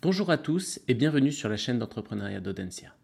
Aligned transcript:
Bonjour 0.00 0.30
à 0.30 0.38
tous 0.38 0.78
et 0.86 0.94
bienvenue 0.94 1.32
sur 1.32 1.48
la 1.48 1.56
chaîne 1.56 1.80
d'entrepreneuriat 1.80 2.38
d'Audencia. 2.38 2.94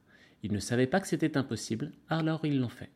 Ils 0.45 0.53
ne 0.53 0.61
savaient 0.61 0.87
pas 0.87 1.01
que 1.01 1.09
c'était 1.09 1.37
impossible, 1.37 1.91
alors 2.09 2.45
ils 2.45 2.61
l'ont 2.61 2.69
fait. 2.69 2.93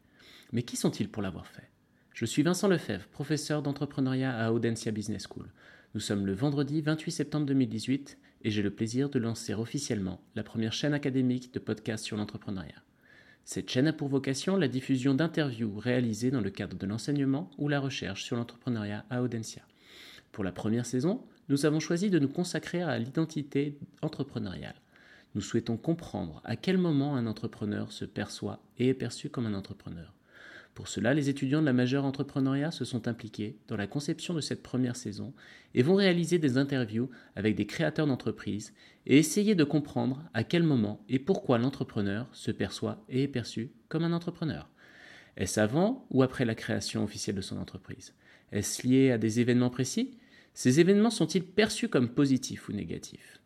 Mais 0.52 0.62
qui 0.62 0.76
sont-ils 0.76 1.08
pour 1.08 1.20
l'avoir 1.20 1.48
fait? 1.48 1.68
Je 2.14 2.24
suis 2.24 2.44
Vincent 2.44 2.68
Lefebvre, 2.68 3.08
professeur 3.08 3.60
d'entrepreneuriat 3.60 4.38
à 4.38 4.52
Audencia 4.52 4.92
Business 4.92 5.26
School. 5.28 5.50
Nous 5.94 6.00
sommes 6.00 6.26
le 6.26 6.32
vendredi 6.32 6.80
28 6.80 7.10
septembre 7.10 7.46
2018 7.46 8.18
et 8.44 8.50
j'ai 8.52 8.62
le 8.62 8.70
plaisir 8.70 9.10
de 9.10 9.18
lancer 9.18 9.52
officiellement 9.52 10.20
la 10.36 10.44
première 10.44 10.72
chaîne 10.72 10.94
académique 10.94 11.52
de 11.52 11.58
podcast 11.58 12.04
sur 12.04 12.16
l'entrepreneuriat. 12.16 12.84
Cette 13.44 13.68
chaîne 13.68 13.88
a 13.88 13.92
pour 13.92 14.06
vocation 14.06 14.56
la 14.56 14.68
diffusion 14.68 15.12
d'interviews 15.12 15.76
réalisées 15.76 16.30
dans 16.30 16.40
le 16.40 16.50
cadre 16.50 16.76
de 16.76 16.86
l'enseignement 16.86 17.50
ou 17.58 17.66
la 17.66 17.80
recherche 17.80 18.22
sur 18.22 18.36
l'entrepreneuriat 18.36 19.06
à 19.10 19.22
Audencia. 19.22 19.62
Pour 20.30 20.44
la 20.44 20.52
première 20.52 20.86
saison, 20.86 21.26
nous 21.48 21.66
avons 21.66 21.80
choisi 21.80 22.10
de 22.10 22.18
nous 22.18 22.28
consacrer 22.28 22.82
à 22.82 22.98
l'identité 22.98 23.78
entrepreneuriale. 24.02 24.74
Nous 25.34 25.40
souhaitons 25.40 25.76
comprendre 25.76 26.40
à 26.44 26.56
quel 26.56 26.78
moment 26.78 27.16
un 27.16 27.26
entrepreneur 27.26 27.92
se 27.92 28.04
perçoit 28.04 28.60
et 28.78 28.88
est 28.88 28.94
perçu 28.94 29.28
comme 29.28 29.46
un 29.46 29.54
entrepreneur. 29.54 30.14
Pour 30.74 30.88
cela, 30.88 31.12
les 31.12 31.28
étudiants 31.28 31.60
de 31.60 31.66
la 31.66 31.72
majeure 31.72 32.04
entrepreneuriat 32.04 32.70
se 32.70 32.84
sont 32.84 33.08
impliqués 33.08 33.56
dans 33.66 33.76
la 33.76 33.88
conception 33.88 34.32
de 34.32 34.40
cette 34.40 34.62
première 34.62 34.94
saison 34.94 35.34
et 35.74 35.82
vont 35.82 35.96
réaliser 35.96 36.38
des 36.38 36.56
interviews 36.56 37.10
avec 37.34 37.56
des 37.56 37.66
créateurs 37.66 38.06
d'entreprises 38.06 38.72
et 39.04 39.18
essayer 39.18 39.56
de 39.56 39.64
comprendre 39.64 40.22
à 40.34 40.44
quel 40.44 40.62
moment 40.62 41.04
et 41.08 41.18
pourquoi 41.18 41.58
l'entrepreneur 41.58 42.28
se 42.32 42.52
perçoit 42.52 43.04
et 43.08 43.24
est 43.24 43.28
perçu 43.28 43.72
comme 43.88 44.04
un 44.04 44.12
entrepreneur. 44.12 44.68
Est-ce 45.36 45.58
avant 45.58 46.06
ou 46.10 46.22
après 46.22 46.44
la 46.44 46.54
création 46.54 47.02
officielle 47.02 47.36
de 47.36 47.40
son 47.40 47.58
entreprise? 47.58 48.14
Est-ce 48.52 48.86
lié 48.86 49.10
à 49.10 49.18
des 49.18 49.40
événements 49.40 49.70
précis? 49.70 50.16
Ces 50.58 50.80
événements 50.80 51.10
sont-ils 51.10 51.44
perçus 51.44 51.88
comme 51.88 52.08
positifs 52.08 52.68
ou 52.68 52.72
négatifs? 52.72 53.40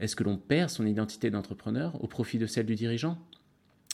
Est-ce 0.00 0.16
que 0.16 0.24
l'on 0.24 0.38
perd 0.38 0.70
son 0.70 0.86
identité 0.86 1.30
d'entrepreneur 1.30 2.02
au 2.02 2.06
profit 2.06 2.38
de 2.38 2.46
celle 2.46 2.64
du 2.64 2.74
dirigeant? 2.74 3.18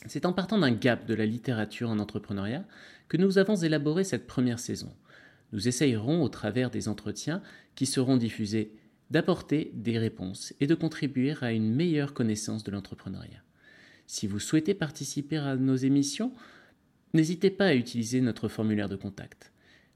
C'est 0.06 0.25
en 0.25 0.33
partant 0.33 0.56
d'un 0.56 0.70
gap 0.70 1.05
de 1.05 1.14
la 1.14 1.27
littérature 1.27 1.91
en 1.91 1.98
entrepreneuriat 1.98 2.64
que 3.08 3.17
nous 3.17 3.39
avons 3.39 3.56
élaboré 3.56 4.05
cette 4.05 4.28
première 4.28 4.61
saison. 4.61 4.95
Nous 5.53 5.67
essayerons, 5.67 6.22
au 6.22 6.28
travers 6.28 6.70
des 6.70 6.86
entretiens 6.86 7.42
qui 7.75 7.86
seront 7.86 8.17
diffusés, 8.17 8.73
d'apporter 9.11 9.73
des 9.75 9.98
réponses 9.98 10.55
et 10.61 10.69
de 10.69 10.77
contribuer 10.77 11.34
à 11.41 11.50
une 11.50 11.75
meilleure 11.75 12.14
connaissance 12.14 12.62
de 12.62 12.70
l'entrepreneuriat. 12.70 13.42
Si 14.06 14.28
vous 14.28 14.39
souhaitez 14.39 14.75
participer 14.75 15.39
à 15.39 15.56
nos 15.56 15.75
émissions, 15.75 16.33
n'hésitez 17.14 17.50
pas 17.50 17.67
à 17.67 17.75
utiliser 17.75 18.20
notre 18.20 18.47
formulaire 18.47 18.89
de 18.89 18.95
contact. 18.95 19.50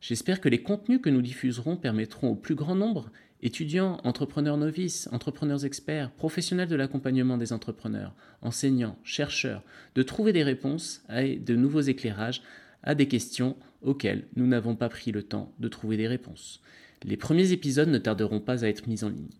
J'espère 0.06 0.42
que 0.42 0.50
les 0.50 0.62
contenus 0.62 1.00
que 1.00 1.08
nous 1.08 1.22
diffuserons 1.22 1.78
permettront 1.78 2.28
au 2.28 2.34
plus 2.34 2.54
grand 2.54 2.74
nombre, 2.74 3.10
étudiants, 3.40 4.02
entrepreneurs 4.04 4.58
novices, 4.58 5.08
entrepreneurs 5.12 5.64
experts, 5.64 6.10
professionnels 6.10 6.68
de 6.68 6.76
l'accompagnement 6.76 7.38
des 7.38 7.54
entrepreneurs, 7.54 8.14
enseignants, 8.42 8.98
chercheurs, 9.02 9.62
de 9.94 10.02
trouver 10.02 10.34
des 10.34 10.42
réponses 10.42 11.02
et 11.08 11.36
de 11.36 11.56
nouveaux 11.56 11.80
éclairages 11.80 12.42
à 12.82 12.94
des 12.94 13.08
questions 13.08 13.56
auxquelles 13.80 14.26
nous 14.36 14.46
n'avons 14.46 14.76
pas 14.76 14.90
pris 14.90 15.10
le 15.10 15.22
temps 15.22 15.54
de 15.58 15.68
trouver 15.68 15.96
des 15.96 16.06
réponses. 16.06 16.60
Les 17.02 17.16
premiers 17.16 17.52
épisodes 17.52 17.88
ne 17.88 17.96
tarderont 17.96 18.40
pas 18.40 18.62
à 18.62 18.68
être 18.68 18.86
mis 18.86 19.04
en 19.04 19.08
ligne. 19.08 19.30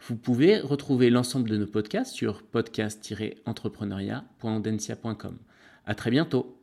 Vous 0.00 0.16
pouvez 0.16 0.58
retrouver 0.58 1.10
l'ensemble 1.10 1.50
de 1.50 1.58
nos 1.58 1.66
podcasts 1.66 2.14
sur 2.14 2.44
podcast-entrepreneuriat.audencia.com. 2.44 5.36
À 5.84 5.94
très 5.94 6.10
bientôt! 6.10 6.57